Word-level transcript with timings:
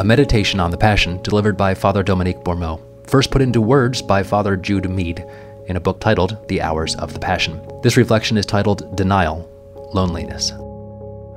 a 0.00 0.04
meditation 0.04 0.58
on 0.60 0.70
the 0.70 0.78
Passion 0.78 1.20
delivered 1.20 1.58
by 1.58 1.74
Father 1.74 2.02
Dominique 2.02 2.42
Bourmaud, 2.42 2.80
first 3.06 3.30
put 3.30 3.42
into 3.42 3.60
words 3.60 4.00
by 4.00 4.22
Father 4.22 4.56
Jude 4.56 4.88
Mead 4.88 5.22
in 5.66 5.76
a 5.76 5.80
book 5.80 6.00
titled 6.00 6.38
The 6.48 6.62
Hours 6.62 6.96
of 6.96 7.12
the 7.12 7.18
Passion. 7.18 7.60
This 7.82 7.98
reflection 7.98 8.38
is 8.38 8.46
titled 8.46 8.96
Denial, 8.96 9.46
Loneliness. 9.92 10.52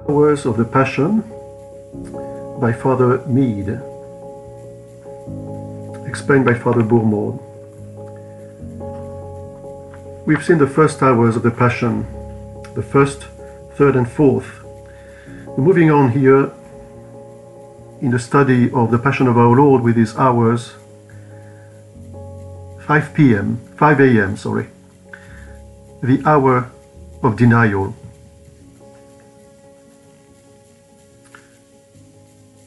Hours 0.07 0.45
of 0.45 0.55
the 0.55 0.63
Passion 0.63 1.23
by 2.61 2.71
Father 2.71 3.17
Mead, 3.27 3.67
explained 6.07 6.45
by 6.45 6.53
Father 6.53 6.83
Bourmaud. 6.83 7.37
We've 10.25 10.41
seen 10.41 10.59
the 10.59 10.67
first 10.67 11.03
hours 11.03 11.35
of 11.35 11.43
the 11.43 11.51
Passion, 11.51 12.07
the 12.75 12.81
first, 12.81 13.25
third, 13.73 13.97
and 13.97 14.09
fourth. 14.09 14.63
Moving 15.57 15.91
on 15.91 16.13
here 16.13 16.53
in 18.03 18.11
the 18.11 18.19
study 18.19 18.69
of 18.71 18.91
the 18.91 18.99
Passion 18.99 19.27
of 19.27 19.37
our 19.37 19.55
Lord 19.55 19.81
with 19.81 19.95
his 19.95 20.13
hours 20.17 20.75
5 22.85 23.13
p.m., 23.13 23.61
5 23.77 23.99
a.m., 24.01 24.35
sorry, 24.35 24.67
the 26.01 26.21
hour 26.25 26.69
of 27.23 27.37
denial. 27.37 27.95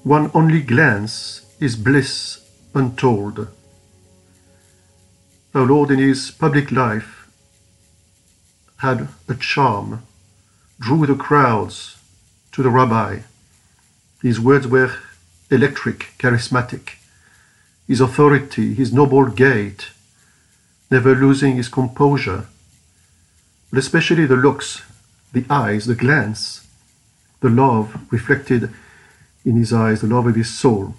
One 0.04 0.30
only 0.32 0.62
glance 0.62 1.44
is 1.60 1.76
bliss 1.76 2.40
untold. 2.74 3.48
Our 5.54 5.66
Lord 5.66 5.90
in 5.90 5.98
his 5.98 6.30
public 6.30 6.72
life 6.72 7.28
had 8.78 9.08
a 9.28 9.34
charm, 9.34 10.02
drew 10.80 11.04
the 11.04 11.14
crowds 11.14 11.98
to 12.52 12.62
the 12.62 12.70
rabbi. 12.70 13.18
His 14.22 14.40
words 14.40 14.66
were 14.66 14.92
electric, 15.50 16.14
charismatic. 16.18 16.94
His 17.86 18.00
authority, 18.00 18.74
his 18.74 18.92
noble 18.92 19.26
gait, 19.26 19.88
never 20.90 21.14
losing 21.14 21.56
his 21.56 21.68
composure, 21.68 22.46
but 23.70 23.78
especially 23.78 24.26
the 24.26 24.36
looks, 24.36 24.82
the 25.32 25.44
eyes, 25.50 25.86
the 25.86 25.94
glance, 25.94 26.66
the 27.40 27.50
love 27.50 27.98
reflected 28.10 28.70
in 29.44 29.56
his 29.56 29.72
eyes, 29.72 30.00
the 30.00 30.06
love 30.06 30.26
of 30.26 30.34
his 30.34 30.52
soul. 30.52 30.94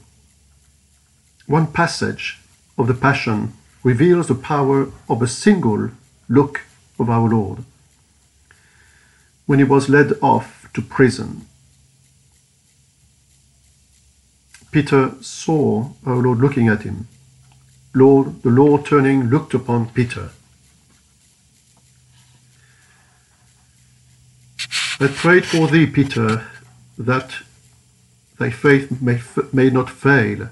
One 1.46 1.68
passage 1.68 2.40
of 2.78 2.88
the 2.88 2.94
Passion 2.94 3.54
reveals 3.84 4.28
the 4.28 4.36
power 4.36 4.92
of 5.10 5.22
a 5.22 5.28
single 5.28 5.92
look 6.30 6.62
of 7.00 7.10
our 7.10 7.30
Lord. 7.30 7.64
When 9.46 9.60
he 9.60 9.66
was 9.66 9.90
led 9.90 10.14
off 10.22 10.70
to 10.74 10.82
prison, 10.82 11.48
Peter 14.78 15.12
saw 15.22 15.90
our 16.06 16.18
Lord 16.18 16.38
looking 16.38 16.68
at 16.68 16.84
him. 16.84 17.08
Lord, 17.96 18.44
the 18.44 18.52
Lord 18.52 18.86
turning 18.86 19.24
looked 19.24 19.56
upon 19.56 19.90
Peter. 19.90 20.30
I 25.00 25.08
prayed 25.08 25.48
for 25.48 25.66
thee, 25.68 25.88
Peter, 25.88 26.46
that 26.96 27.38
thy 28.38 28.52
faith 28.52 29.02
may, 29.02 29.20
may 29.52 29.72
not 29.72 29.90
fail, 29.90 30.50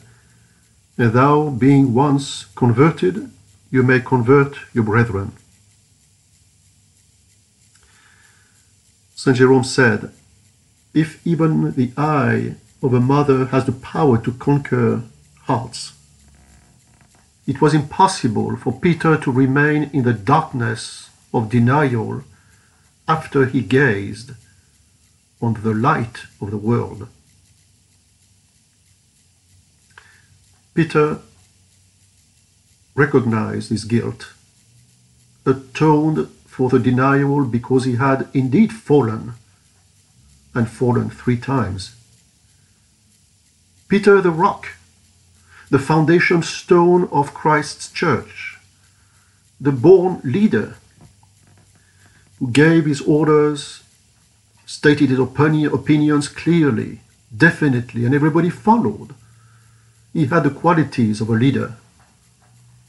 and 0.97 1.13
thou, 1.13 1.51
being 1.51 1.93
once 1.93 2.45
converted, 2.55 3.29
you 3.69 3.83
may 3.83 3.99
convert 3.99 4.57
your 4.73 4.85
brethren. 4.85 5.33
St. 9.13 9.37
Jerome 9.37 9.63
said, 9.63 10.11
If 10.95 11.21
even 11.27 11.73
the 11.73 11.91
eye 11.95 12.55
of 12.85 12.93
a 12.93 12.99
mother 12.99 13.45
has 13.45 13.65
the 13.65 13.71
power 13.71 14.17
to 14.19 14.31
conquer 14.31 15.01
hearts, 15.43 15.93
it 17.47 17.59
was 17.59 17.73
impossible 17.73 18.55
for 18.57 18.79
Peter 18.79 19.17
to 19.17 19.31
remain 19.31 19.89
in 19.91 20.03
the 20.03 20.13
darkness 20.13 21.09
of 21.33 21.49
denial 21.49 22.23
after 23.07 23.45
he 23.45 23.61
gazed 23.61 24.31
on 25.41 25.53
the 25.63 25.73
light 25.73 26.25
of 26.39 26.51
the 26.51 26.57
world. 26.57 27.07
Peter 30.75 31.19
recognized 32.95 33.69
his 33.69 33.85
guilt, 33.85 34.33
atoned 35.45 36.27
for 36.45 36.69
the 36.69 36.79
denial 36.79 37.45
because 37.45 37.85
he 37.85 37.95
had 37.95 38.27
indeed 38.33 38.71
fallen, 38.71 39.33
and 40.53 40.69
fallen 40.69 41.09
three 41.09 41.37
times. 41.37 41.95
Peter 43.87 44.21
the 44.21 44.31
rock 44.31 44.75
the 45.69 45.79
foundation 45.79 46.43
stone 46.43 47.09
of 47.11 47.33
Christ's 47.33 47.91
church, 47.91 48.57
the 49.59 49.71
born 49.71 50.21
leader 50.23 50.75
who 52.39 52.51
gave 52.51 52.85
his 52.85 53.01
orders, 53.01 53.83
stated 54.65 55.09
his 55.09 55.19
opinions 55.19 56.27
clearly, 56.27 56.99
definitely, 57.35 58.05
and 58.05 58.13
everybody 58.13 58.49
followed. 58.49 59.15
He 60.13 60.25
had 60.25 60.43
the 60.43 60.49
qualities 60.49 61.21
of 61.21 61.29
a 61.29 61.33
leader 61.33 61.75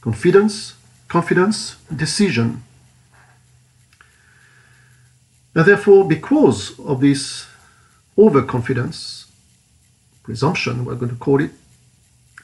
confidence, 0.01 0.75
confidence, 1.09 1.75
decision. 1.93 2.63
And 5.53 5.65
therefore, 5.65 6.07
because 6.07 6.79
of 6.79 7.01
this 7.01 7.45
overconfidence, 8.17 9.26
presumption, 10.27 10.83
we're 10.83 10.95
going 10.95 11.09
to 11.09 11.15
call 11.15 11.39
it, 11.41 11.51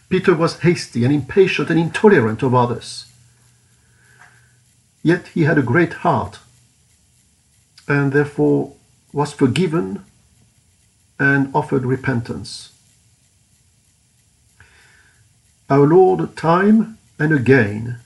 Peter 0.07 0.33
was 0.33 0.59
hasty 0.59 1.03
and 1.03 1.13
impatient 1.13 1.69
and 1.69 1.77
intolerant 1.77 2.41
of 2.41 2.55
others. 2.55 3.11
Yet 5.03 5.27
he 5.33 5.43
had 5.43 5.57
a 5.57 5.69
great 5.73 5.95
heart 6.05 6.39
and 7.85 8.13
therefore 8.13 8.73
was 9.11 9.33
forgiven 9.33 10.05
and 11.19 11.53
offered 11.53 11.83
repentance. 11.83 12.71
Our 15.69 15.85
Lord, 15.85 16.37
time 16.37 16.97
and 17.19 17.33
again, 17.33 17.99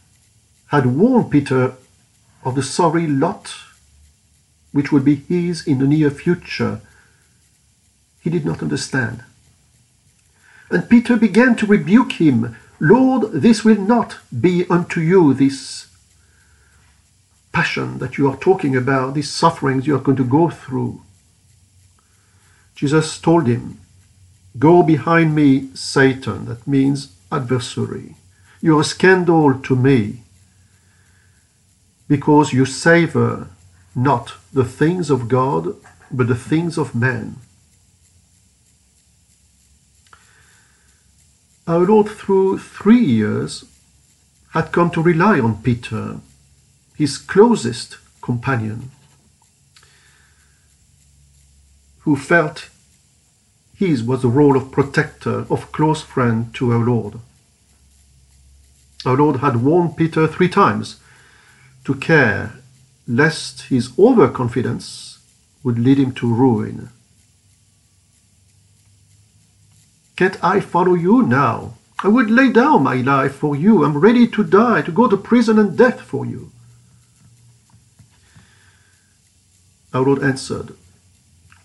had 0.68 0.88
warned 0.88 1.30
Peter 1.30 1.76
of 2.44 2.56
the 2.56 2.64
sorry 2.64 3.06
lot 3.06 3.54
which 4.72 4.92
would 4.92 5.06
be 5.06 5.16
his 5.16 5.68
in 5.68 5.78
the 5.78 5.86
near 5.86 6.10
future. 6.10 6.82
He 8.22 8.32
did 8.32 8.44
not 8.44 8.64
understand. 8.64 9.24
And 10.70 10.90
Peter 10.90 11.16
began 11.16 11.56
to 11.58 11.66
rebuke 11.66 12.14
him 12.14 12.56
Lord, 12.80 13.32
this 13.32 13.66
will 13.66 13.82
not 13.82 14.18
be 14.40 14.66
unto 14.70 15.02
you, 15.02 15.34
this 15.34 15.88
passion 17.52 17.98
that 17.98 18.20
you 18.20 18.30
are 18.30 18.38
talking 18.38 18.76
about, 18.76 19.16
these 19.16 19.32
sufferings 19.32 19.88
you 19.88 19.96
are 19.96 20.00
going 20.00 20.18
to 20.18 20.24
go 20.24 20.50
through. 20.50 21.02
Jesus 22.76 23.18
told 23.20 23.48
him, 23.48 23.80
Go 24.60 24.84
behind 24.84 25.34
me, 25.34 25.70
Satan. 25.74 26.46
That 26.46 26.68
means 26.68 27.16
adversary. 27.32 28.16
You 28.62 28.78
are 28.78 28.82
a 28.82 28.84
scandal 28.84 29.56
to 29.60 29.76
me 29.76 30.22
because 32.08 32.54
you 32.54 32.66
savor 32.66 33.48
not 33.96 34.34
the 34.54 34.64
things 34.64 35.10
of 35.10 35.28
God, 35.28 35.76
but 36.12 36.28
the 36.28 36.36
things 36.36 36.78
of 36.78 36.96
men. 36.96 37.38
Our 41.68 41.80
Lord, 41.80 42.08
through 42.08 42.60
three 42.60 43.04
years, 43.04 43.66
had 44.52 44.72
come 44.72 44.90
to 44.92 45.02
rely 45.02 45.40
on 45.40 45.62
Peter, 45.62 46.20
his 46.96 47.18
closest 47.18 47.98
companion, 48.22 48.92
who 52.00 52.16
felt 52.16 52.70
his 53.76 54.02
was 54.02 54.22
the 54.22 54.30
role 54.30 54.58
of 54.58 54.72
protector, 54.72 55.46
of 55.50 55.72
close 55.72 56.02
friend 56.02 56.54
to 56.56 56.72
our 56.72 56.84
Lord. 56.84 57.20
Our 59.06 59.18
Lord 59.18 59.38
had 59.38 59.58
warned 59.58 59.98
Peter 59.98 60.26
three 60.26 60.50
times 60.50 61.00
to 61.84 61.94
care 61.94 62.54
lest 63.08 63.64
his 63.64 63.92
overconfidence 64.00 65.20
would 65.64 65.78
lead 65.80 66.00
him 66.00 66.12
to 66.14 66.34
ruin. 66.34 66.90
Can't 70.18 70.44
I 70.44 70.60
follow 70.60 70.96
you 70.96 71.22
now? 71.22 71.76
I 72.04 72.10
would 72.10 72.30
lay 72.30 72.52
down 72.52 72.84
my 72.84 72.96
life 72.96 73.36
for 73.36 73.56
you. 73.56 73.86
I'm 73.86 73.98
ready 73.98 74.28
to 74.28 74.44
die, 74.44 74.82
to 74.82 74.92
go 74.92 75.08
to 75.08 75.16
prison 75.16 75.58
and 75.58 75.78
death 75.78 76.02
for 76.02 76.26
you. 76.26 76.52
Our 79.94 80.02
Lord 80.04 80.22
answered, 80.22 80.76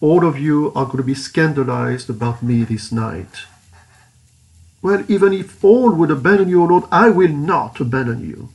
All 0.00 0.24
of 0.24 0.38
you 0.38 0.72
are 0.76 0.84
going 0.84 0.98
to 0.98 1.02
be 1.02 1.14
scandalized 1.14 2.08
about 2.08 2.42
me 2.42 2.62
this 2.62 2.92
night. 2.92 3.46
Well, 4.80 5.04
even 5.08 5.32
if 5.32 5.64
all 5.64 5.92
would 5.92 6.10
abandon 6.10 6.48
you, 6.48 6.62
O 6.62 6.66
Lord, 6.66 6.84
I 6.92 7.08
will 7.08 7.28
not 7.28 7.80
abandon 7.80 8.20
you. 8.20 8.50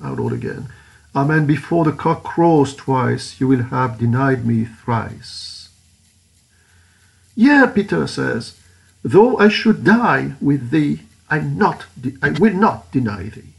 Our 0.00 0.14
Lord 0.14 0.32
again, 0.32 0.68
Amen. 1.14 1.44
Before 1.44 1.84
the 1.84 1.92
cock 1.92 2.22
crows 2.22 2.74
twice, 2.74 3.40
you 3.40 3.48
will 3.48 3.64
have 3.64 3.98
denied 3.98 4.46
me 4.46 4.64
thrice. 4.64 5.59
Yeah, 7.40 7.64
Peter 7.64 8.06
says, 8.06 8.60
Though 9.02 9.38
I 9.38 9.48
should 9.48 9.82
die 9.82 10.34
with 10.42 10.68
thee, 10.68 11.00
I, 11.30 11.38
not, 11.38 11.86
I 12.20 12.32
will 12.32 12.52
not 12.52 12.92
deny 12.92 13.30
thee. 13.30 13.54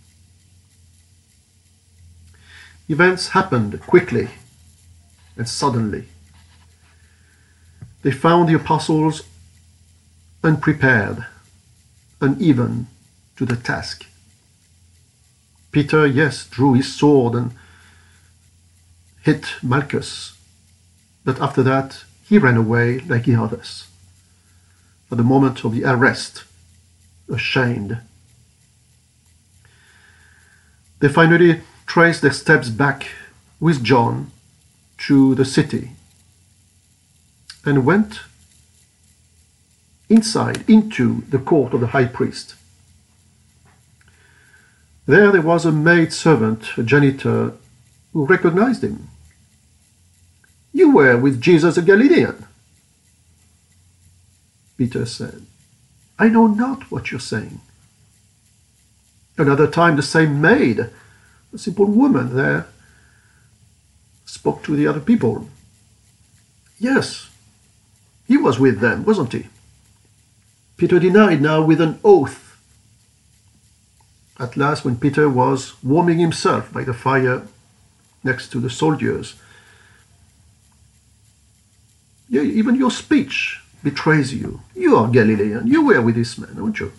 Events 2.87 3.29
happened 3.29 3.81
quickly 3.81 4.27
and 5.35 5.49
suddenly. 5.49 6.09
They 8.03 8.11
found 8.11 8.49
the 8.49 8.53
apostles 8.53 9.23
unprepared, 10.43 11.25
uneven 12.21 12.85
to 13.37 13.45
the 13.47 13.55
task. 13.55 14.05
Peter, 15.71 16.05
yes, 16.05 16.45
drew 16.45 16.73
his 16.73 16.93
sword 16.93 17.33
and 17.33 17.51
hit 19.23 19.55
Malchus, 19.63 20.37
but 21.25 21.41
after 21.41 21.63
that 21.63 22.03
he 22.31 22.37
ran 22.37 22.55
away 22.55 22.97
like 22.99 23.25
the 23.25 23.35
others. 23.35 23.89
At 25.11 25.17
the 25.17 25.23
moment 25.23 25.65
of 25.65 25.73
the 25.73 25.83
arrest, 25.83 26.45
ashamed. 27.29 27.97
They 30.99 31.09
finally 31.09 31.59
traced 31.85 32.21
their 32.21 32.31
steps 32.31 32.69
back 32.69 33.07
with 33.59 33.83
John 33.83 34.31
to 34.99 35.35
the 35.35 35.43
city 35.43 35.91
and 37.65 37.85
went 37.85 38.21
inside 40.07 40.63
into 40.69 41.25
the 41.27 41.39
court 41.39 41.73
of 41.73 41.81
the 41.81 41.87
high 41.87 42.05
priest. 42.05 42.55
There 45.05 45.33
there 45.33 45.41
was 45.41 45.65
a 45.65 45.71
maid 45.73 46.13
servant, 46.13 46.77
a 46.77 46.83
janitor, 46.83 47.51
who 48.13 48.25
recognized 48.25 48.85
him. 48.85 49.09
You 50.81 50.89
were 50.89 51.15
with 51.15 51.39
Jesus 51.39 51.75
the 51.75 51.83
Galilean. 51.83 52.43
Peter 54.77 55.05
said, 55.05 55.45
I 56.17 56.27
know 56.27 56.47
not 56.47 56.89
what 56.89 57.11
you're 57.11 57.19
saying. 57.19 57.61
Another 59.37 59.67
time, 59.67 59.95
the 59.95 60.01
same 60.01 60.41
maid, 60.41 60.89
a 61.53 61.57
simple 61.59 61.85
woman 61.85 62.35
there, 62.35 62.65
spoke 64.25 64.63
to 64.63 64.75
the 64.75 64.87
other 64.87 64.99
people. 64.99 65.49
Yes, 66.79 67.29
he 68.27 68.35
was 68.35 68.57
with 68.57 68.79
them, 68.79 69.05
wasn't 69.05 69.33
he? 69.33 69.49
Peter 70.77 70.97
denied 70.97 71.43
now 71.43 71.61
with 71.63 71.79
an 71.79 71.99
oath. 72.03 72.57
At 74.39 74.57
last, 74.57 74.83
when 74.83 74.97
Peter 74.97 75.29
was 75.29 75.75
warming 75.83 76.17
himself 76.17 76.73
by 76.73 76.83
the 76.83 76.95
fire 76.95 77.43
next 78.23 78.51
to 78.53 78.59
the 78.59 78.71
soldiers, 78.71 79.35
even 82.39 82.75
your 82.75 82.91
speech 82.91 83.59
betrays 83.83 84.33
you. 84.33 84.61
You 84.75 84.95
are 84.95 85.09
Galilean. 85.09 85.67
You 85.67 85.85
were 85.85 86.01
with 86.01 86.15
this 86.15 86.37
man, 86.37 86.57
aren't 86.57 86.79
you? 86.79 86.93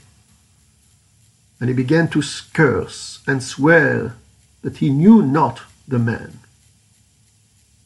And 1.58 1.68
he 1.68 1.74
began 1.74 2.08
to 2.08 2.22
curse 2.52 3.20
and 3.26 3.42
swear 3.42 4.16
that 4.62 4.78
he 4.78 4.90
knew 4.90 5.22
not 5.22 5.62
the 5.88 5.98
man. 5.98 6.40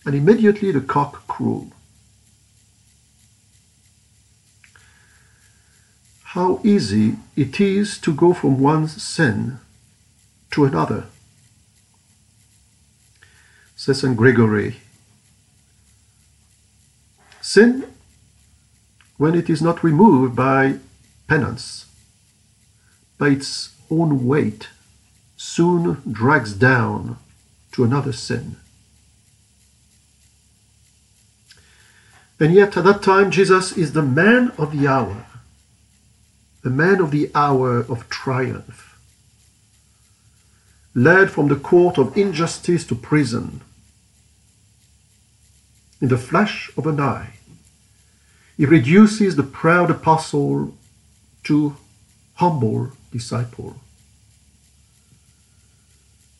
And 0.04 0.14
immediately 0.14 0.72
the 0.72 0.80
cock 0.80 1.26
crew. 1.28 1.70
How 6.22 6.60
easy 6.64 7.16
it 7.36 7.60
is 7.60 7.98
to 7.98 8.12
go 8.12 8.32
from 8.34 8.60
one 8.60 8.88
sin 8.88 9.58
to 10.50 10.64
another. 10.64 11.06
Says 13.74 14.00
St. 14.00 14.16
Gregory, 14.16 14.76
sin 17.46 17.86
when 19.18 19.36
it 19.36 19.48
is 19.48 19.62
not 19.62 19.84
removed 19.84 20.34
by 20.34 20.78
penance, 21.28 21.86
by 23.18 23.28
its 23.28 23.70
own 23.88 24.26
weight, 24.26 24.68
soon 25.36 26.02
drags 26.10 26.52
down 26.54 27.16
to 27.70 27.84
another 27.84 28.12
sin. 28.12 28.56
And 32.40 32.52
yet, 32.52 32.76
at 32.76 32.84
that 32.84 33.02
time, 33.02 33.30
Jesus 33.30 33.72
is 33.76 33.92
the 33.92 34.02
man 34.02 34.52
of 34.58 34.76
the 34.76 34.88
hour, 34.88 35.24
the 36.64 36.70
man 36.70 37.00
of 37.00 37.12
the 37.12 37.30
hour 37.32 37.78
of 37.78 38.08
triumph, 38.08 38.98
led 40.94 41.30
from 41.30 41.46
the 41.46 41.56
court 41.56 41.96
of 41.96 42.16
injustice 42.18 42.84
to 42.88 42.96
prison. 42.96 43.60
In 46.00 46.08
the 46.08 46.18
flash 46.18 46.70
of 46.76 46.86
an 46.86 47.00
eye, 47.00 47.35
he 48.56 48.64
reduces 48.64 49.36
the 49.36 49.42
proud 49.42 49.90
apostle 49.90 50.74
to 51.44 51.76
humble 52.34 52.92
disciple. 53.12 53.76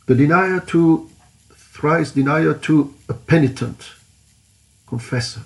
The 0.06 0.14
denier 0.14 0.60
to 0.60 1.10
thrice 1.54 2.12
denier 2.12 2.54
to 2.54 2.94
a 3.08 3.14
penitent 3.14 3.92
confessor. 4.86 5.42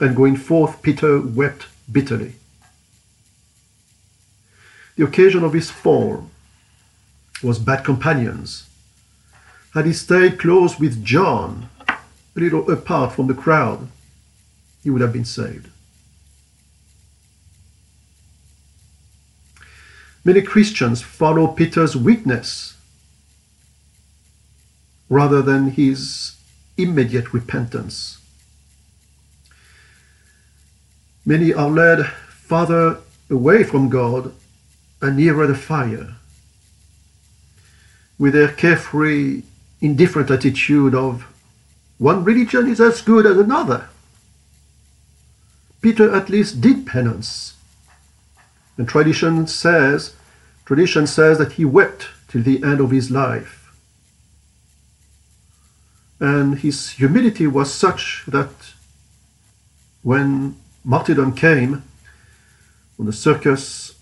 And 0.00 0.16
going 0.16 0.36
forth, 0.36 0.82
Peter 0.82 1.20
wept 1.20 1.66
bitterly. 1.90 2.34
The 4.96 5.04
occasion 5.04 5.44
of 5.44 5.52
his 5.52 5.70
fall 5.70 6.28
was 7.42 7.58
bad 7.58 7.84
companions. 7.84 8.68
Had 9.74 9.86
he 9.86 9.92
stayed 9.92 10.38
close 10.38 10.78
with 10.78 11.04
John, 11.04 11.68
a 11.88 11.96
little 12.34 12.68
apart 12.70 13.12
from 13.12 13.26
the 13.26 13.34
crowd, 13.34 13.88
he 14.82 14.90
would 14.90 15.00
have 15.00 15.12
been 15.12 15.24
saved. 15.24 15.68
Many 20.24 20.42
Christians 20.42 21.02
follow 21.02 21.48
Peter's 21.48 21.96
weakness 21.96 22.76
rather 25.08 25.42
than 25.42 25.70
his 25.70 26.36
immediate 26.76 27.34
repentance. 27.34 28.18
Many 31.26 31.52
are 31.52 31.70
led 31.70 32.06
farther 32.06 32.98
away 33.28 33.64
from 33.64 33.88
God 33.88 34.32
and 35.00 35.16
nearer 35.16 35.46
the 35.46 35.54
fire 35.54 36.16
with 38.18 38.34
their 38.34 38.48
carefree, 38.48 39.42
indifferent 39.80 40.30
attitude 40.30 40.94
of 40.94 41.26
one 41.98 42.22
religion 42.22 42.68
is 42.68 42.80
as 42.80 43.02
good 43.02 43.26
as 43.26 43.36
another. 43.36 43.88
Peter 45.82 46.14
at 46.14 46.30
least 46.30 46.60
did 46.60 46.86
penance. 46.86 47.54
And 48.78 48.88
tradition 48.88 49.46
says, 49.48 50.14
tradition 50.64 51.06
says 51.06 51.38
that 51.38 51.52
he 51.52 51.64
wept 51.64 52.06
till 52.28 52.42
the 52.42 52.62
end 52.62 52.80
of 52.80 52.92
his 52.92 53.10
life. 53.10 53.74
And 56.20 56.60
his 56.60 56.90
humility 56.90 57.48
was 57.48 57.74
such 57.74 58.22
that 58.28 58.52
when 60.02 60.56
martyrdom 60.84 61.34
came 61.34 61.82
on 62.98 63.06
the 63.06 63.12
circus, 63.12 63.94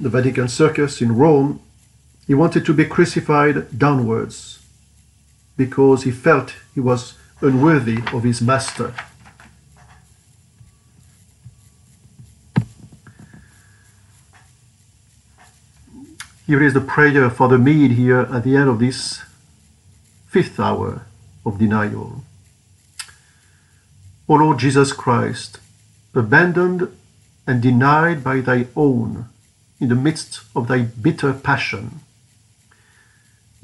the 0.00 0.08
Vatican 0.08 0.48
circus 0.48 1.02
in 1.02 1.14
Rome, 1.14 1.60
he 2.26 2.34
wanted 2.34 2.64
to 2.64 2.72
be 2.72 2.86
crucified 2.86 3.78
downwards 3.78 4.58
because 5.56 6.04
he 6.04 6.10
felt 6.10 6.54
he 6.74 6.80
was 6.80 7.14
unworthy 7.42 7.98
of 8.12 8.22
his 8.24 8.40
master. 8.40 8.94
Here 16.46 16.62
is 16.62 16.74
the 16.74 16.80
prayer 16.80 17.28
for 17.28 17.48
the 17.48 17.58
Mead 17.58 17.90
here 17.92 18.20
at 18.20 18.44
the 18.44 18.56
end 18.56 18.68
of 18.68 18.78
this 18.78 19.20
fifth 20.28 20.60
hour 20.60 21.04
of 21.44 21.58
denial. 21.58 22.22
O 24.28 24.34
Lord 24.34 24.58
Jesus 24.60 24.92
Christ, 24.92 25.58
abandoned 26.14 26.88
and 27.48 27.60
denied 27.60 28.22
by 28.22 28.38
thy 28.38 28.68
own 28.76 29.28
in 29.80 29.88
the 29.88 29.96
midst 29.96 30.42
of 30.54 30.68
thy 30.68 30.82
bitter 30.82 31.32
passion, 31.32 31.98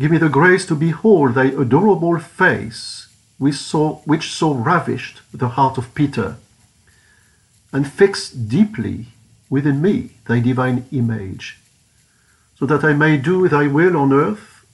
give 0.00 0.10
me 0.10 0.18
the 0.18 0.28
grace 0.28 0.66
to 0.66 0.74
behold 0.74 1.34
thy 1.34 1.54
adorable 1.54 2.18
face 2.18 3.06
which 3.38 3.54
so, 3.54 4.02
which 4.06 4.32
so 4.32 4.54
ravished 4.54 5.20
the 5.32 5.50
heart 5.50 5.78
of 5.78 5.94
Peter, 5.94 6.34
and 7.72 7.86
fix 7.86 8.28
deeply 8.28 9.06
within 9.48 9.80
me 9.80 10.10
thy 10.26 10.40
divine 10.40 10.84
image 10.90 11.61
so 12.62 12.66
that 12.66 12.84
I 12.84 12.92
may 12.92 13.16
do 13.16 13.48
thy 13.48 13.66
will 13.66 13.96
on 13.96 14.12
earth, 14.12 14.64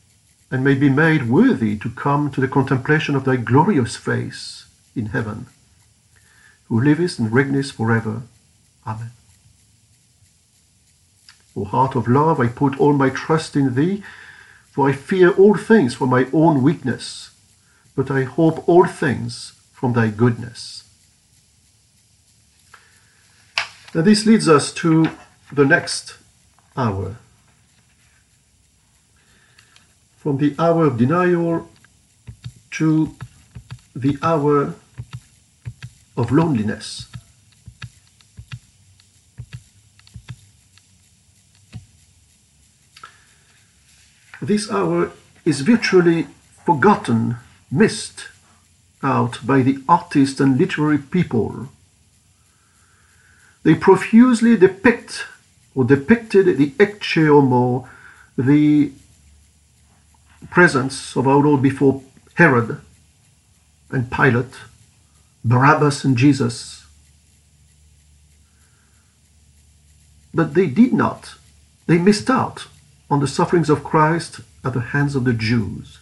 and 0.50 0.62
may 0.62 0.75
be 0.75 0.90
made 0.90 1.30
worthy 1.30 1.75
to 1.78 1.88
come 1.88 2.30
to 2.33 2.38
the 2.38 2.47
contemplation 2.47 3.16
of 3.16 3.25
thy 3.25 3.37
glorious 3.37 3.97
face 3.97 4.66
in 4.95 5.07
heaven, 5.07 5.47
who 6.66 6.78
livest 6.78 7.18
and 7.18 7.30
reignest 7.30 7.73
forever. 7.73 8.25
Amen. 8.87 9.12
O 11.57 11.64
heart 11.64 11.97
of 11.97 12.07
love, 12.07 12.38
I 12.38 12.49
put 12.49 12.78
all 12.78 12.92
my 12.92 13.09
trust 13.09 13.57
in 13.57 13.75
thee, 13.75 14.02
for 14.71 14.90
I 14.90 14.92
fear 14.92 15.30
all 15.30 15.54
things 15.57 15.95
from 15.95 16.11
my 16.11 16.26
own 16.30 16.62
weakness, 16.62 17.30
but 17.97 18.11
I 18.11 18.25
hope 18.25 18.68
all 18.68 18.85
things 18.85 19.54
from 19.73 19.95
thy 19.95 20.09
goodness. 20.09 20.85
And 23.95 24.04
this 24.04 24.26
leads 24.26 24.47
us 24.47 24.75
to 24.75 25.11
the 25.50 25.64
next 25.64 26.18
hour. 26.76 27.16
From 30.18 30.38
the 30.38 30.54
hour 30.58 30.84
of 30.84 30.98
denial 30.98 31.68
to 32.72 33.14
the 33.94 34.18
hour 34.22 34.75
of 36.16 36.32
loneliness. 36.32 37.08
This 44.42 44.70
hour 44.70 45.12
is 45.44 45.60
virtually 45.62 46.26
forgotten, 46.66 47.37
missed 47.70 48.28
out 49.02 49.46
by 49.46 49.62
the 49.62 49.78
artists 49.88 50.40
and 50.40 50.58
literary 50.58 50.98
people. 50.98 51.68
They 53.62 53.75
profusely 53.75 54.56
depict 54.56 55.26
or 55.75 55.84
depicted 55.84 56.56
the 56.56 56.70
ecce 56.72 57.26
homo, 57.26 57.88
the 58.37 58.92
presence 60.47 61.16
of 61.16 61.26
our 61.26 61.38
Lord 61.38 61.62
before 61.62 62.02
Herod 62.35 62.80
and 63.90 64.11
Pilate, 64.11 64.54
Barabbas 65.45 66.04
and 66.04 66.16
Jesus. 66.16 66.87
But 70.33 70.54
they 70.54 70.66
did 70.66 70.92
not. 70.92 71.35
They 71.87 71.99
missed 71.99 72.30
out 72.30 72.66
on 73.11 73.21
the 73.21 73.26
sufferings 73.26 73.71
of 73.71 73.83
Christ 73.83 74.40
at 74.64 74.75
the 74.75 74.80
hands 74.80 75.16
of 75.16 75.25
the 75.25 75.33
Jews. 75.33 75.99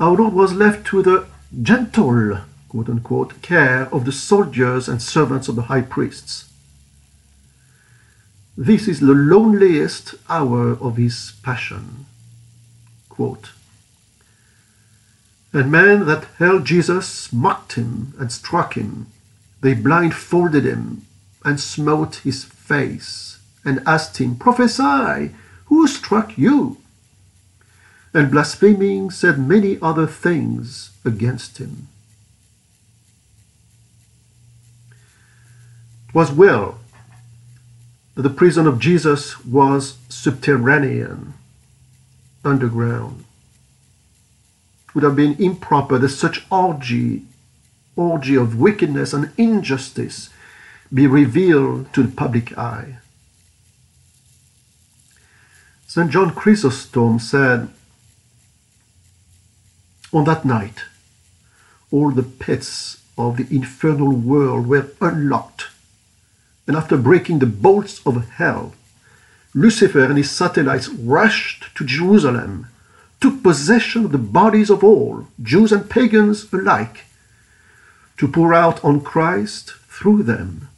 Our 0.00 0.16
Lord 0.16 0.34
was 0.34 0.52
left 0.52 0.86
to 0.88 1.02
the 1.02 1.26
gentle, 1.62 2.40
quote 2.68 2.88
unquote, 2.88 3.40
care 3.42 3.88
of 3.94 4.04
the 4.04 4.12
soldiers 4.12 4.88
and 4.88 5.00
servants 5.00 5.48
of 5.48 5.56
the 5.56 5.62
high 5.62 5.82
priests. 5.82 6.50
This 8.56 8.88
is 8.88 9.00
the 9.00 9.14
loneliest 9.14 10.14
hour 10.30 10.72
of 10.80 10.96
his 10.96 11.34
passion. 11.42 12.06
Quote, 13.10 13.50
and 15.52 15.70
men 15.72 16.04
that 16.04 16.26
held 16.38 16.66
Jesus 16.66 17.32
mocked 17.32 17.74
him 17.74 18.12
and 18.18 18.30
struck 18.30 18.74
him. 18.74 19.06
They 19.62 19.72
blindfolded 19.72 20.64
him 20.64 21.06
and 21.44 21.58
smote 21.58 22.16
his 22.16 22.44
face 22.44 23.38
and 23.64 23.82
asked 23.86 24.18
him, 24.18 24.36
Prophesy, 24.36 25.34
who 25.66 25.86
struck 25.86 26.36
you? 26.36 26.76
And 28.12 28.30
blaspheming 28.30 29.10
said 29.10 29.38
many 29.38 29.78
other 29.80 30.06
things 30.06 30.90
against 31.04 31.58
him. 31.58 31.88
It 36.08 36.14
was 36.14 36.32
well 36.32 36.78
that 38.16 38.22
the 38.22 38.30
prison 38.30 38.66
of 38.66 38.80
Jesus 38.80 39.44
was 39.44 39.98
subterranean, 40.08 41.34
underground. 42.44 43.24
It 44.88 44.94
would 44.94 45.04
have 45.04 45.14
been 45.14 45.36
improper 45.40 45.98
that 45.98 46.08
such 46.08 46.46
orgy, 46.50 47.24
orgy 47.94 48.34
of 48.34 48.58
wickedness 48.58 49.12
and 49.12 49.30
injustice 49.36 50.30
be 50.92 51.06
revealed 51.06 51.92
to 51.92 52.02
the 52.02 52.16
public 52.16 52.56
eye. 52.56 52.96
St. 55.86 56.10
John 56.10 56.34
Chrysostom 56.34 57.18
said, 57.18 57.68
On 60.12 60.24
that 60.24 60.46
night, 60.46 60.84
all 61.90 62.10
the 62.10 62.22
pits 62.22 63.02
of 63.18 63.36
the 63.36 63.46
infernal 63.54 64.12
world 64.12 64.66
were 64.66 64.90
unlocked, 65.02 65.66
and 66.66 66.76
after 66.76 66.96
breaking 66.96 67.38
the 67.38 67.46
bolts 67.46 68.04
of 68.06 68.28
hell, 68.30 68.74
Lucifer 69.54 70.04
and 70.04 70.18
his 70.18 70.30
satellites 70.30 70.88
rushed 70.88 71.74
to 71.76 71.84
Jerusalem, 71.84 72.66
took 73.20 73.42
possession 73.42 74.04
of 74.04 74.12
the 74.12 74.18
bodies 74.18 74.68
of 74.68 74.84
all, 74.84 75.28
Jews 75.42 75.72
and 75.72 75.88
pagans 75.88 76.52
alike, 76.52 77.04
to 78.18 78.28
pour 78.28 78.52
out 78.52 78.84
on 78.84 79.00
Christ 79.00 79.72
through 79.88 80.24
them 80.24 80.68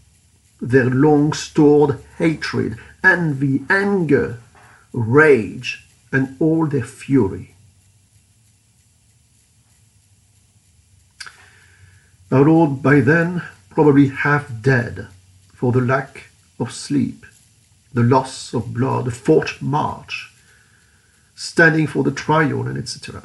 their 0.61 0.91
long 0.91 1.33
stored 1.33 1.99
hatred, 2.19 2.77
envy, 3.03 3.65
anger, 3.71 4.41
rage, 4.93 5.87
and 6.13 6.37
all 6.41 6.67
their 6.67 6.85
fury. 6.85 7.55
Our 12.31 12.45
Lord, 12.45 12.83
by 12.83 13.01
then, 13.01 13.43
probably 13.71 14.09
half 14.09 14.51
dead 14.61 15.09
for 15.59 15.73
the 15.73 15.81
lack 15.81 16.29
of 16.61 16.71
sleep, 16.71 17.27
the 17.93 18.05
loss 18.05 18.55
of 18.55 18.73
blood, 18.73 19.07
the 19.07 19.11
forced 19.11 19.61
march, 19.61 20.31
standing 21.35 21.89
for 21.89 22.05
the 22.05 22.13
trial, 22.13 22.69
and 22.69 22.79
etc. 22.79 23.25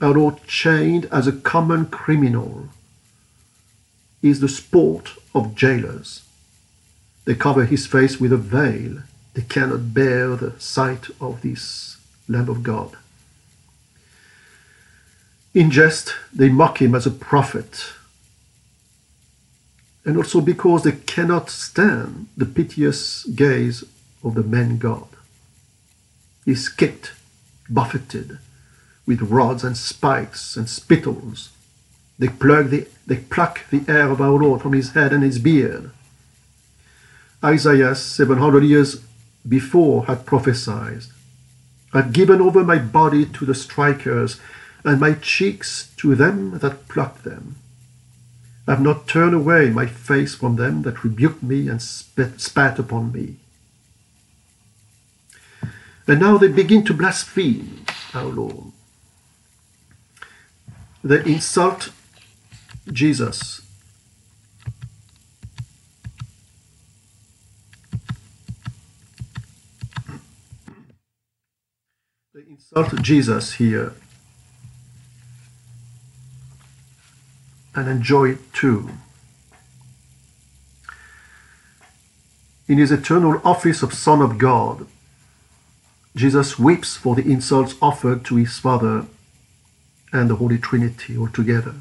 Our 0.00 0.14
Lord, 0.14 0.44
chained 0.48 1.06
as 1.12 1.28
a 1.28 1.32
common 1.32 1.86
criminal, 1.86 2.70
is 4.22 4.40
the 4.40 4.48
sport 4.48 5.10
of 5.36 5.54
jailers. 5.54 6.24
They 7.26 7.36
cover 7.36 7.64
his 7.64 7.86
face 7.86 8.18
with 8.18 8.32
a 8.32 8.36
veil 8.36 9.02
they 9.34 9.42
cannot 9.42 9.94
bear 9.94 10.34
the 10.34 10.58
sight 10.58 11.10
of 11.20 11.42
this 11.42 11.98
Lamb 12.26 12.48
of 12.48 12.62
God. 12.62 12.96
In 15.54 15.70
jest, 15.70 16.14
they 16.32 16.48
mock 16.48 16.80
him 16.82 16.94
as 16.94 17.06
a 17.06 17.10
prophet, 17.10 17.84
and 20.06 20.16
also 20.16 20.40
because 20.40 20.84
they 20.84 20.92
cannot 20.92 21.50
stand 21.50 22.28
the 22.36 22.46
piteous 22.46 23.24
gaze 23.24 23.84
of 24.22 24.34
the 24.34 24.44
man 24.44 24.78
God. 24.78 25.08
He 26.44 26.52
is 26.52 26.68
kicked, 26.68 27.12
buffeted, 27.68 28.38
with 29.04 29.20
rods 29.20 29.64
and 29.64 29.76
spikes 29.76 30.56
and 30.56 30.68
spittles. 30.68 31.50
They, 32.20 32.28
plug 32.28 32.70
the, 32.70 32.86
they 33.04 33.16
pluck 33.16 33.68
the 33.70 33.80
hair 33.80 34.08
of 34.08 34.20
our 34.20 34.38
Lord 34.38 34.62
from 34.62 34.72
his 34.72 34.92
head 34.92 35.12
and 35.12 35.24
his 35.24 35.40
beard. 35.40 35.90
Isaiah, 37.44 37.94
700 37.96 38.62
years 38.62 39.02
before 39.46 40.06
had 40.06 40.24
prophesied. 40.24 41.02
I've 41.92 42.12
given 42.12 42.40
over 42.40 42.62
my 42.62 42.78
body 42.78 43.26
to 43.26 43.44
the 43.44 43.54
strikers, 43.54 44.40
and 44.84 45.00
my 45.00 45.14
cheeks 45.14 45.92
to 45.96 46.14
them 46.14 46.58
that 46.58 46.88
pluck 46.88 47.22
them. 47.22 47.56
I've 48.68 48.80
not 48.80 49.06
turned 49.06 49.34
away 49.34 49.70
my 49.70 49.86
face 49.86 50.34
from 50.34 50.56
them 50.56 50.82
that 50.82 51.04
rebuked 51.04 51.42
me 51.42 51.68
and 51.68 51.80
spat 51.80 52.78
upon 52.78 53.12
me. 53.12 53.36
And 56.08 56.20
now 56.20 56.36
they 56.38 56.48
begin 56.48 56.84
to 56.86 56.94
blaspheme 56.94 57.84
our 58.14 58.24
Lord. 58.24 58.72
They 61.04 61.24
insult 61.24 61.90
Jesus 62.92 63.62
They 72.34 72.42
insult 72.50 73.00
Jesus 73.00 73.54
here 73.54 73.94
and 77.76 77.88
enjoy 77.88 78.30
it 78.30 78.52
too. 78.52 78.90
In 82.66 82.78
his 82.78 82.90
eternal 82.90 83.40
office 83.44 83.82
of 83.82 83.94
Son 83.94 84.20
of 84.20 84.38
God, 84.38 84.86
Jesus 86.16 86.58
weeps 86.58 86.96
for 86.96 87.14
the 87.14 87.30
insults 87.30 87.76
offered 87.80 88.24
to 88.24 88.36
his 88.36 88.58
Father 88.58 89.06
and 90.12 90.30
the 90.30 90.36
Holy 90.36 90.58
Trinity 90.58 91.16
altogether. 91.16 91.74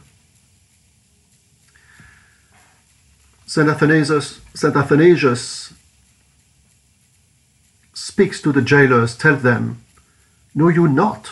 St. 3.47 3.69
Athanasius, 3.69 4.41
St. 4.53 4.75
Athanasius 4.75 5.73
speaks 7.93 8.41
to 8.41 8.51
the 8.51 8.61
jailers, 8.61 9.15
tell 9.15 9.37
them, 9.37 9.81
Know 10.53 10.67
you 10.67 10.87
not 10.87 11.31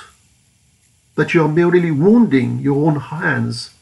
that 1.16 1.34
you 1.34 1.44
are 1.44 1.50
merely 1.50 1.92
wounding 1.92 2.60
your 2.60 2.88
own 2.88 3.00
hands 3.00 3.73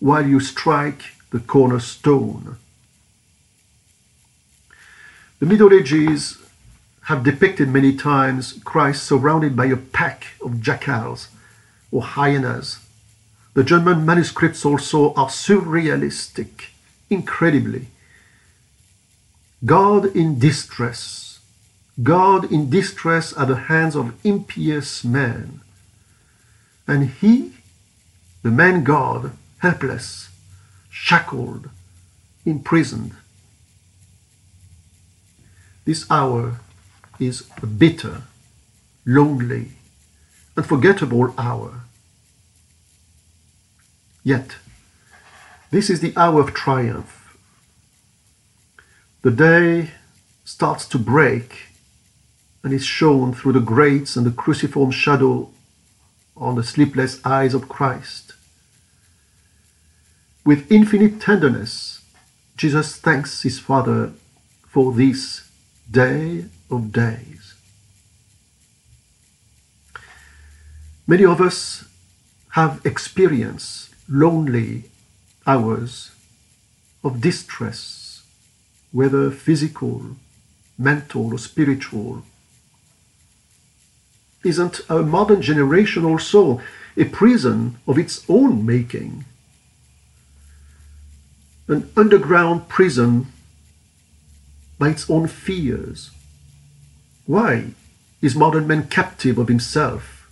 while 0.00 0.26
you 0.26 0.40
strike 0.40 1.12
the 1.30 1.38
cornerstone? 1.38 2.56
The 5.38 5.46
Middle 5.46 5.72
Ages 5.72 6.38
have 7.02 7.22
depicted 7.22 7.68
many 7.68 7.94
times 7.96 8.60
Christ 8.64 9.04
surrounded 9.04 9.54
by 9.54 9.66
a 9.66 9.76
pack 9.76 10.26
of 10.44 10.60
jackals 10.60 11.28
or 11.92 12.02
hyenas. 12.02 12.78
The 13.54 13.64
German 13.64 14.04
manuscripts 14.04 14.64
also 14.64 15.14
are 15.14 15.28
surrealistic, 15.28 16.70
incredibly. 17.08 17.86
God 19.64 20.16
in 20.16 20.38
distress 20.38 21.30
God 22.02 22.50
in 22.50 22.70
distress 22.70 23.36
at 23.36 23.48
the 23.48 23.56
hands 23.56 23.94
of 23.94 24.14
impious 24.24 25.04
men. 25.04 25.60
And 26.86 27.10
he, 27.10 27.52
the 28.42 28.50
man 28.50 28.84
God, 28.84 29.32
helpless, 29.60 30.30
shackled, 30.90 31.68
imprisoned. 32.44 33.12
This 35.84 36.10
hour 36.10 36.60
is 37.18 37.48
a 37.62 37.66
bitter, 37.66 38.22
lonely, 39.04 39.72
unforgettable 40.56 41.34
hour. 41.38 41.82
Yet, 44.24 44.56
this 45.70 45.88
is 45.88 46.00
the 46.00 46.14
hour 46.16 46.40
of 46.40 46.54
triumph. 46.54 47.36
The 49.22 49.30
day 49.30 49.90
starts 50.44 50.86
to 50.88 50.98
break 50.98 51.68
and 52.62 52.72
is 52.72 52.84
shown 52.84 53.34
through 53.34 53.52
the 53.52 53.60
grates 53.60 54.16
and 54.16 54.26
the 54.26 54.30
cruciform 54.30 54.90
shadow 54.90 55.50
on 56.36 56.54
the 56.54 56.64
sleepless 56.64 57.20
eyes 57.24 57.54
of 57.54 57.68
Christ. 57.68 58.34
With 60.50 60.66
infinite 60.72 61.20
tenderness, 61.20 62.00
Jesus 62.56 62.96
thanks 62.96 63.42
his 63.42 63.60
Father 63.60 64.10
for 64.66 64.92
this 64.92 65.48
day 65.88 66.46
of 66.68 66.90
days. 66.90 67.54
Many 71.06 71.24
of 71.24 71.40
us 71.40 71.84
have 72.58 72.84
experienced 72.84 73.94
lonely 74.08 74.86
hours 75.46 76.10
of 77.04 77.20
distress, 77.20 78.24
whether 78.90 79.30
physical, 79.30 80.16
mental, 80.76 81.32
or 81.32 81.38
spiritual. 81.38 82.24
Isn't 84.42 84.80
our 84.90 85.04
modern 85.04 85.42
generation 85.42 86.04
also 86.04 86.60
a 86.96 87.04
prison 87.04 87.78
of 87.86 87.98
its 88.00 88.24
own 88.28 88.66
making? 88.66 89.26
An 91.70 91.88
underground 91.96 92.68
prison 92.68 93.28
by 94.76 94.88
its 94.88 95.08
own 95.08 95.28
fears. 95.28 96.10
Why 97.26 97.74
is 98.20 98.34
modern 98.34 98.66
man 98.66 98.88
captive 98.88 99.38
of 99.38 99.46
himself? 99.46 100.28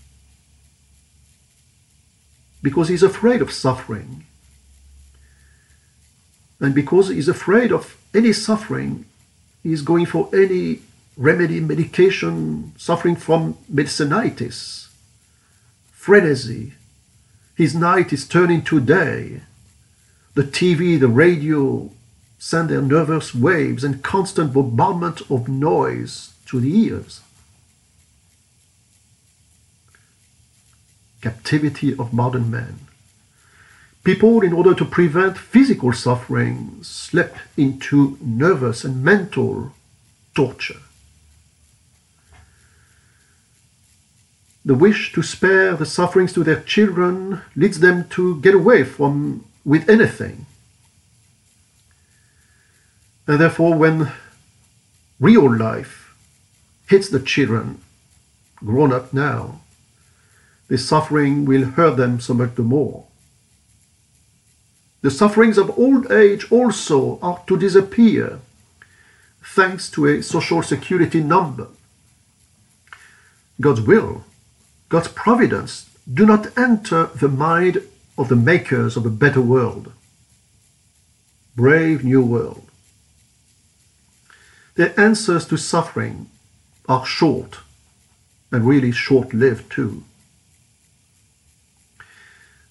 Because 2.61 2.88
he's 2.88 3.04
afraid 3.04 3.40
of 3.40 3.52
suffering. 3.52 4.26
And 6.59 6.75
because 6.75 7.09
he's 7.09 7.28
afraid 7.28 7.71
of 7.71 7.97
any 8.12 8.33
suffering, 8.33 9.04
he's 9.62 9.83
going 9.83 10.07
for 10.07 10.28
any 10.35 10.80
remedy, 11.16 11.61
medication, 11.61 12.73
suffering 12.76 13.14
from 13.14 13.54
medicinitis, 13.73 14.88
frenzy. 15.92 16.73
His 17.54 17.76
night 17.76 18.12
is 18.12 18.26
turning 18.26 18.62
to 18.62 18.80
day. 18.80 19.42
The 20.38 20.45
TV, 20.45 21.00
the 21.00 21.09
radio 21.09 21.90
send 22.38 22.68
their 22.68 22.80
nervous 22.80 23.35
waves 23.35 23.83
and 23.83 24.04
constant 24.04 24.52
bombardment 24.52 25.21
of 25.28 25.49
noise 25.49 26.33
to 26.47 26.61
the 26.61 26.73
ears. 26.78 27.23
Captivity 31.21 31.92
of 31.99 32.12
modern 32.12 32.52
man. 32.52 32.78
People, 34.04 34.42
in 34.42 34.52
order 34.52 34.75
to 34.75 34.85
prevent 34.85 35.37
physical 35.37 35.92
suffering, 35.92 36.85
slip 36.85 37.35
into 37.57 38.16
nervous 38.23 38.85
and 38.85 39.02
mental 39.02 39.73
torture. 40.37 40.83
The 44.64 44.76
wish 44.76 45.12
to 45.14 45.23
spare 45.25 45.75
the 45.75 45.85
sufferings 45.85 46.33
to 46.35 46.45
their 46.45 46.61
children 46.61 47.40
leads 47.57 47.80
them 47.80 48.09
to 48.11 48.40
get 48.40 48.54
away 48.54 48.85
from 48.85 49.45
with 49.68 49.87
anything. 49.90 50.46
And 53.26 53.38
therefore, 53.38 53.75
when 53.75 54.10
real 55.20 55.54
life 55.54 56.16
hits 56.88 57.11
the 57.11 57.20
children, 57.20 57.83
grown 58.57 58.94
up 58.94 59.12
now, 59.12 59.61
the 60.68 60.78
suffering 60.78 61.44
will 61.44 61.66
hurt 61.66 61.98
them 61.98 62.18
so 62.18 62.33
much 62.33 62.54
the 62.54 62.62
more. 62.62 63.04
The 65.02 65.11
sufferings 65.11 65.59
of 65.59 65.78
old 65.78 66.11
age 66.11 66.50
also 66.50 67.18
are 67.20 67.42
to 67.46 67.59
disappear 67.59 68.40
thanks 69.44 69.90
to 69.90 70.07
a 70.07 70.22
social 70.22 70.62
security 70.62 71.22
number. 71.22 71.68
God's 73.61 73.83
will, 73.83 74.24
God's 74.88 75.09
providence 75.09 75.90
do 76.12 76.24
not 76.24 76.57
enter 76.57 77.11
the 77.14 77.28
mind 77.28 77.83
of 78.18 78.28
the 78.28 78.37
makers 78.37 78.96
of 78.96 79.07
a 79.07 79.11
better 79.11 79.40
world. 79.40 79.92
Brave 81.54 82.04
new 82.04 82.22
world. 82.22 82.68
Their 84.74 84.98
answers 85.00 85.46
to 85.46 85.57
suffering 85.57 86.28
are 86.88 87.07
short 87.07 87.59
and 88.50 88.66
really 88.66 88.92
short 88.92 89.33
lived 89.33 89.70
too. 89.70 90.04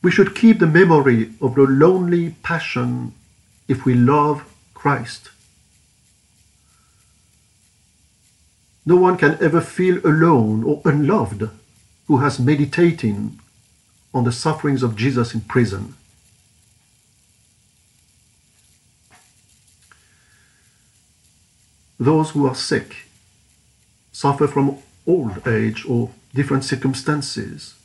We 0.02 0.12
should 0.12 0.36
keep 0.36 0.60
the 0.60 0.68
memory 0.68 1.34
of 1.42 1.56
the 1.56 1.64
lonely 1.64 2.36
passion 2.44 3.14
if 3.68 3.86
we 3.86 3.94
love 3.94 4.44
Christ. 4.74 5.30
No 8.86 8.96
one 8.96 9.18
can 9.18 9.38
ever 9.42 9.60
feel 9.60 10.00
alone 10.06 10.64
or 10.64 10.82
unloved 10.86 11.50
who 12.08 12.18
has 12.20 12.40
meditating 12.40 13.40
on 14.14 14.24
the 14.24 14.32
sufferings 14.32 14.84
of 14.84 14.96
Jesus 14.96 15.34
in 15.34 15.42
prison. 15.42 15.96
Those 22.00 22.32
who 22.32 22.48
are 22.48 22.56
sick 22.56 23.08
suffer 24.12 24.48
from 24.48 24.78
old 25.06 25.48
age 25.48 25.86
or 25.88 26.12
different 26.34 26.64
circumstances, 26.64 27.76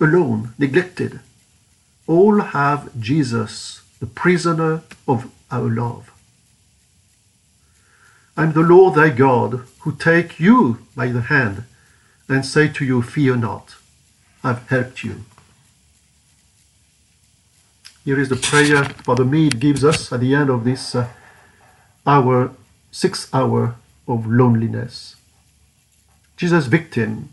alone, 0.00 0.54
neglected 0.58 1.20
all 2.06 2.40
have 2.40 2.98
Jesus, 3.00 3.82
the 4.00 4.06
prisoner 4.06 4.82
of 5.08 5.30
our 5.50 5.70
love. 5.70 6.10
I 8.36 8.42
am 8.42 8.52
the 8.52 8.60
Lord 8.60 8.96
thy 8.96 9.10
God, 9.10 9.62
who 9.80 9.92
take 9.92 10.40
you 10.40 10.78
by 10.96 11.08
the 11.08 11.22
hand 11.22 11.64
and 12.28 12.44
say 12.44 12.68
to 12.68 12.84
you, 12.84 13.00
Fear 13.00 13.36
not, 13.36 13.76
I've 14.42 14.68
helped 14.68 15.04
you. 15.04 15.24
Here 18.04 18.20
is 18.20 18.28
the 18.28 18.36
prayer 18.36 18.84
Father 18.84 19.24
Mead 19.24 19.60
gives 19.60 19.84
us 19.84 20.12
at 20.12 20.20
the 20.20 20.34
end 20.34 20.50
of 20.50 20.64
this 20.64 20.94
uh, 20.94 21.08
hour, 22.06 22.50
sixth 22.90 23.34
hour 23.34 23.76
of 24.06 24.26
loneliness. 24.26 25.16
Jesus, 26.36 26.66
victim, 26.66 27.30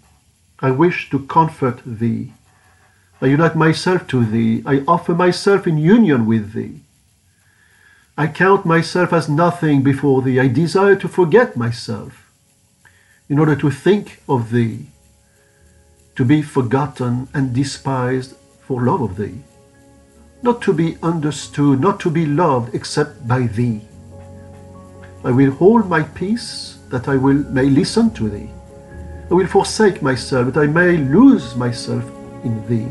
I 0.59 0.71
wish 0.71 1.09
to 1.09 1.25
comfort 1.25 1.81
thee 1.85 2.33
I 3.21 3.27
unite 3.27 3.55
myself 3.55 4.07
to 4.07 4.25
thee. 4.25 4.63
I 4.65 4.83
offer 4.87 5.13
myself 5.13 5.67
in 5.67 5.77
union 5.77 6.25
with 6.25 6.53
thee. 6.53 6.79
I 8.17 8.27
count 8.27 8.65
myself 8.65 9.13
as 9.13 9.29
nothing 9.29 9.83
before 9.83 10.23
thee. 10.23 10.39
I 10.39 10.47
desire 10.47 10.95
to 10.95 11.07
forget 11.07 11.55
myself 11.55 12.31
in 13.29 13.37
order 13.37 13.55
to 13.55 13.69
think 13.69 14.21
of 14.27 14.49
thee, 14.49 14.87
to 16.15 16.25
be 16.25 16.41
forgotten 16.41 17.29
and 17.33 17.53
despised 17.53 18.35
for 18.61 18.83
love 18.83 19.01
of 19.01 19.17
thee, 19.17 19.43
not 20.43 20.61
to 20.63 20.73
be 20.73 20.97
understood, 21.03 21.79
not 21.79 21.99
to 21.99 22.09
be 22.09 22.25
loved 22.25 22.73
except 22.73 23.27
by 23.27 23.47
thee. 23.47 23.81
I 25.23 25.31
will 25.31 25.51
hold 25.51 25.87
my 25.87 26.03
peace 26.03 26.79
that 26.89 27.07
I 27.07 27.15
will 27.15 27.43
may 27.51 27.65
listen 27.65 28.11
to 28.15 28.29
thee. 28.29 28.49
I 29.29 29.33
will 29.33 29.47
forsake 29.47 30.01
myself 30.01 30.53
that 30.53 30.61
I 30.61 30.67
may 30.67 30.97
lose 30.97 31.55
myself 31.55 32.03
in 32.43 32.65
thee 32.67 32.89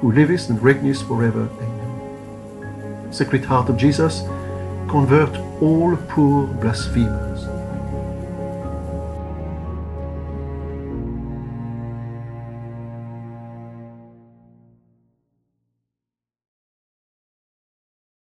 who 0.00 0.12
livest 0.12 0.50
and 0.50 0.58
reignest 0.60 1.06
forever. 1.06 1.48
Amen. 1.60 3.12
Sacred 3.12 3.44
Heart 3.44 3.68
of 3.68 3.76
Jesus, 3.76 4.22
convert 4.88 5.36
all 5.60 5.96
poor 6.08 6.46
blasphemers 6.46 7.44